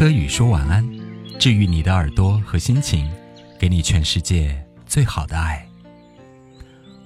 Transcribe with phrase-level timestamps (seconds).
[0.00, 0.82] 柯宇说晚安，
[1.38, 3.06] 治愈你的耳朵和心情，
[3.58, 5.62] 给你全世界最好的爱。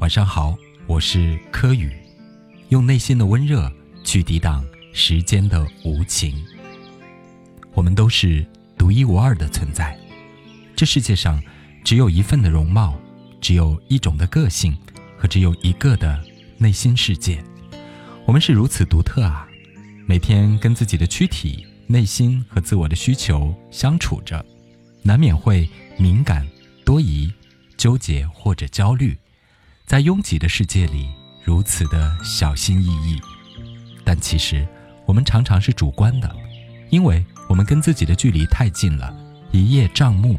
[0.00, 0.54] 晚上好，
[0.86, 1.90] 我是柯宇，
[2.68, 3.72] 用内心的温热
[4.04, 6.44] 去抵挡时间的无情。
[7.72, 8.46] 我们都是
[8.76, 9.98] 独一无二的存在，
[10.76, 11.42] 这世界上
[11.82, 12.94] 只有一份的容貌，
[13.40, 14.76] 只有一种的个性，
[15.16, 16.22] 和只有一个的
[16.58, 17.42] 内心世界。
[18.26, 19.48] 我们是如此独特啊！
[20.04, 24.42] 每天跟自己的躯体、内心和自我的需求相处着，
[25.02, 26.48] 难免会敏感、
[26.86, 27.30] 多疑、
[27.76, 29.14] 纠结或者焦虑，
[29.84, 31.10] 在拥挤的世界里
[31.44, 33.20] 如此的小心翼翼。
[34.04, 34.66] 但其实，
[35.04, 36.34] 我们常常是主观的，
[36.88, 39.14] 因为我们跟自己的距离太近了，
[39.50, 40.38] 一叶障目，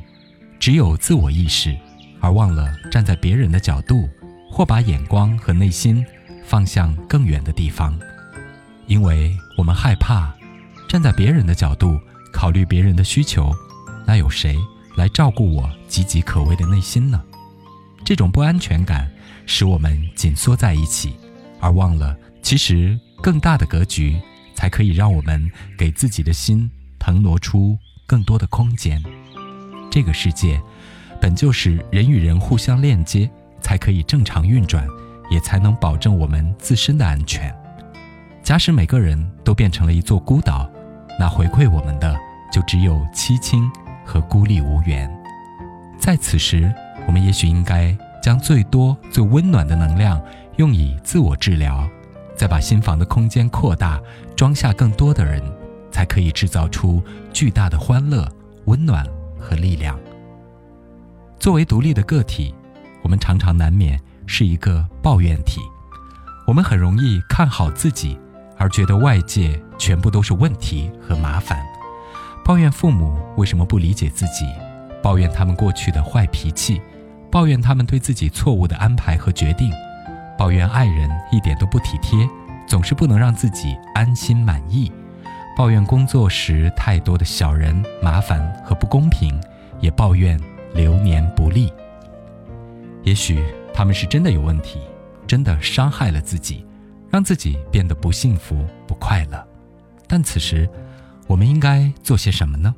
[0.60, 1.78] 只有自我意识，
[2.20, 4.10] 而忘了站在别人的角度，
[4.50, 6.04] 或把眼光和内心
[6.44, 7.96] 放向更远的地方。
[8.88, 10.34] 因为我们害怕
[10.94, 12.00] 站在别人的角度
[12.32, 13.52] 考虑别人的需求，
[14.06, 14.56] 那有谁
[14.96, 17.20] 来照顾我岌岌可危的内心呢？
[18.06, 19.12] 这种不安全感
[19.48, 21.16] 使我们紧缩在一起，
[21.60, 24.22] 而忘了其实更大的格局
[24.54, 26.70] 才可以让我们给自己的心
[27.00, 29.02] 腾挪出更多的空间。
[29.90, 30.62] 这个世界
[31.20, 33.28] 本就是人与人互相链接，
[33.62, 34.88] 才可以正常运转，
[35.32, 37.52] 也才能保证我们自身的安全。
[38.44, 40.70] 假使每个人都变成了一座孤岛，
[41.20, 42.18] 那回馈我们的
[42.52, 43.70] 就只有凄清
[44.06, 45.10] 和孤立无援。
[46.00, 46.74] 在此时，
[47.08, 50.22] 我们也许应该将最多、最温暖的能量
[50.58, 51.88] 用以自我治疗，
[52.36, 54.00] 再把心房的空间扩大，
[54.36, 55.42] 装下更多的人，
[55.92, 58.28] 才可以制造出巨大的欢乐、
[58.66, 59.06] 温暖
[59.40, 59.98] 和力量。
[61.40, 62.54] 作为独立的个体，
[63.02, 65.62] 我们常常难免是一个抱怨体，
[66.48, 68.18] 我们很容易看好自己。
[68.64, 71.62] 而觉得外界全部都是问题和麻烦，
[72.46, 74.46] 抱怨父母为什么不理解自己，
[75.02, 76.82] 抱怨他们过去的坏脾气，
[77.30, 79.70] 抱怨他们对自己错误的安排和决定，
[80.38, 82.26] 抱怨爱人一点都不体贴，
[82.66, 84.90] 总是不能让自己安心满意，
[85.58, 89.38] 抱怨工作时太多的小人麻烦和不公平，
[89.82, 90.40] 也抱怨
[90.74, 91.70] 流年不利。
[93.04, 93.44] 也许
[93.74, 94.80] 他们是真的有问题，
[95.28, 96.66] 真的伤害了自己。
[97.14, 99.48] 让自己变得不幸福、不快乐，
[100.08, 100.68] 但此时，
[101.28, 102.74] 我们应该做些什么呢？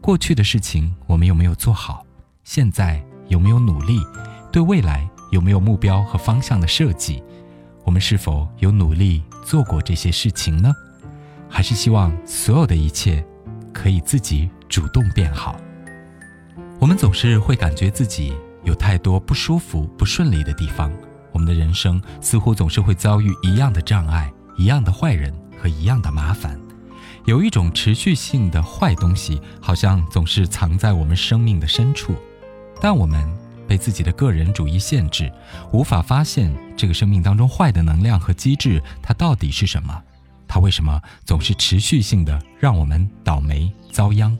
[0.00, 2.04] 过去的事情我们有没有做好？
[2.42, 4.00] 现在有没有努力？
[4.50, 7.22] 对未来有没有目标和方向的设计？
[7.84, 10.74] 我们是否有努力做过这些事情呢？
[11.48, 13.24] 还是希望所有的一切
[13.72, 15.54] 可以自己主动变好？
[16.80, 20.90] 我们总是会感觉自己有太多不舒服、不顺利的地方。
[21.32, 26.60] 我们的人生似乎总是会遭遇一样的障碍、一样的坏人和一样的麻烦，
[27.24, 32.14] 有一种持续性的坏东西，好像总是藏在我们生命的深处，
[32.80, 33.26] 但我们
[33.66, 35.32] 被自己的个人主义限制，
[35.72, 40.02] 无法发现这个生命当中坏的能量和机制，它到底是什么？
[40.46, 44.36] 它为什么总是持续性的让我们倒霉遭殃？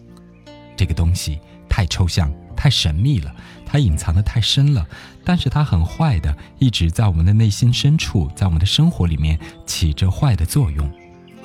[0.77, 2.33] 这个东西太抽象。
[2.55, 3.35] 太神秘了，
[3.73, 4.87] 它隐藏的太深了，
[5.25, 10.93] 但是它很坏的，一直在我们的内心深处，在我们的生活里面起着坏的作用，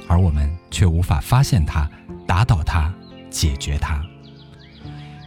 [0.10, 1.90] 而我们却无法发现它、
[2.28, 2.94] 打倒它、
[3.30, 4.06] 解决它。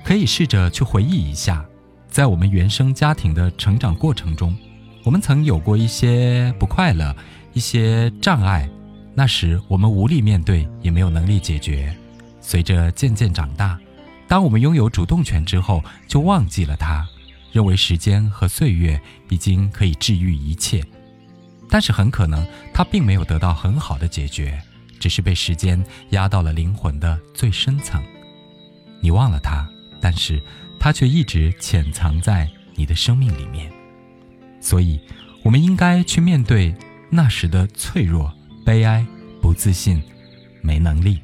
[0.04, 1.64] 可以试着去回忆一下，
[2.06, 4.54] 在我们原生家庭的成长过程中，
[5.02, 7.16] 我们曾有过一些不快乐、
[7.54, 8.68] 一些障碍，
[9.14, 11.96] 那时我们无力面对，也没有能力解决。
[12.42, 13.78] 随着渐渐长大。
[14.30, 17.04] 当我们拥有主动权之后，就忘记了它，
[17.50, 20.84] 认为时间和岁月已经可以治愈一切，
[21.68, 24.62] 但是很可能它并没有得到很好的解决，
[25.00, 28.00] 只是被时间压到了灵魂的最深层。
[29.00, 29.68] 你忘了它，
[30.00, 30.40] 但是
[30.78, 33.68] 它却一直潜藏在你的生命里面。
[34.60, 35.00] 所以，
[35.42, 36.72] 我们应该去面对
[37.10, 38.32] 那时的脆弱、
[38.64, 39.04] 悲哀、
[39.42, 40.00] 不自信、
[40.62, 41.18] 没能力，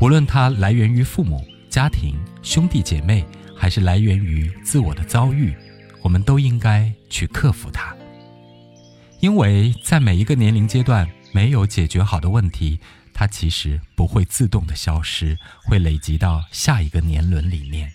[0.00, 1.44] 无论它来源于父母。
[1.70, 3.24] 家庭、兄弟姐妹，
[3.56, 5.54] 还是来源于自我的遭遇，
[6.02, 7.94] 我们都应该去克服它。
[9.20, 12.80] 因为在每一个年龄阶段，没有解决好的问题，
[13.14, 17.92] 它其实不会自动的消失，会累积到下一个年轮里面。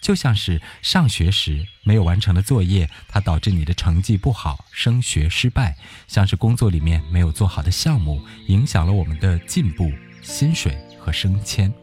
[0.00, 5.72] 就像是上学时没有完成的作业，它导致你的成绩不好，升学失败；
[6.06, 9.90] 像是工作里面没有做好的项目，影响了我们的进步、
[10.22, 11.74] 薪水和升迁。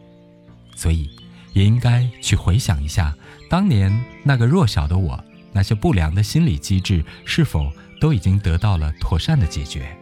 [0.74, 1.10] 所以。
[1.54, 3.14] 也应该去回想一下，
[3.48, 3.90] 当年
[4.22, 9.96] 那个弱小的我，那些不良的心理机制是否都已经得到了妥善的解决？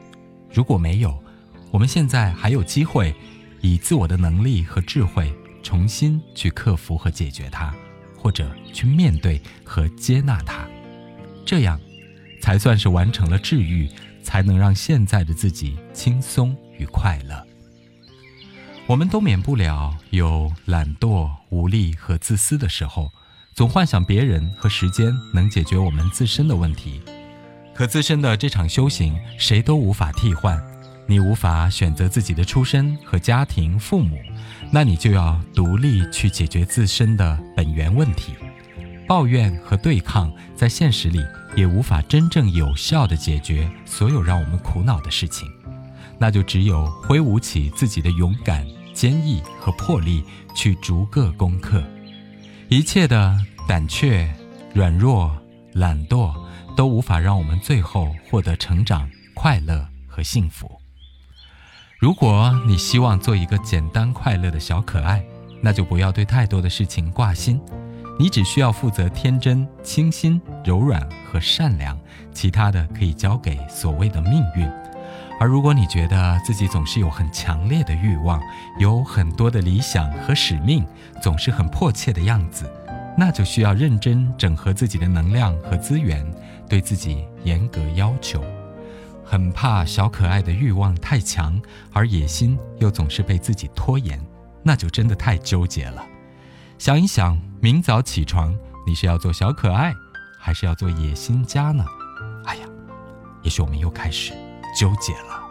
[0.52, 1.22] 如果没有，
[1.70, 3.14] 我们现在还有机会，
[3.60, 5.32] 以自我的能力和智慧
[5.62, 7.72] 重新去克服和解决它，
[8.18, 10.66] 或者去面对和接纳它，
[11.44, 11.78] 这样，
[12.40, 13.88] 才算是完成了治愈，
[14.22, 17.46] 才能让现在的自己轻松与快乐。
[18.92, 23.10] 我们都免不了有懒惰、无力和自私的时候，
[23.54, 27.00] 总幻想别人和时间能解决我们自身的问题。
[27.72, 30.62] 可自身的这场修行，谁都无法替换。
[31.06, 34.18] 你无法选择自己的出身和家庭、父母，
[34.70, 38.34] 那你就要独立去解决自身的本源问题。
[39.08, 41.24] 抱怨和对抗，在现实里
[41.56, 45.48] 也无法真正有效地解决所有让我们苦恼的事情。
[46.18, 50.24] 那就只有挥舞起自己的勇敢、坚毅和魄力，
[50.54, 51.82] 去逐个攻克
[52.68, 54.32] 一切的胆怯、
[54.74, 55.36] 软弱、
[55.72, 56.32] 懒惰。
[56.74, 60.80] 都无法让我们最后获得成长、快乐和幸福。
[61.98, 65.22] 如果你希望做一个简单快乐的小可爱，
[65.60, 67.60] 那就不要对太多的事情挂心，
[68.18, 71.98] 你只需要负责天真、清新、柔软和善良，
[72.32, 74.66] 其他的可以交给所谓的命运。
[75.42, 78.40] 而如果你觉得自己总是有很强烈的欲望，
[78.78, 80.86] 有很多的理想和使命，
[81.20, 82.72] 总是很迫切的样子，
[83.18, 86.24] 那就需要认真整合自己的能量和资源。
[86.68, 88.40] 对自己严格要求，
[89.24, 91.60] 很怕小可爱的欲望太强，
[91.92, 94.24] 而野心又总是被自己拖延，
[94.62, 96.06] 那就真的太纠结了。
[96.78, 98.56] 想一想，明早起床，
[98.86, 99.92] 你是要做小可爱，
[100.38, 101.84] 还是要做野心家呢？
[102.44, 102.66] 哎呀，
[103.42, 104.32] 也许我们又开始
[104.72, 105.41] 纠结了。